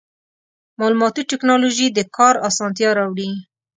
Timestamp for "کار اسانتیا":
2.17-2.89